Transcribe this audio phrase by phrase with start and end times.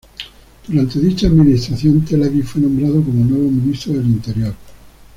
[0.67, 4.55] Durante dicha administración, Telavi fue nombrado como nuevo ministro del Interior.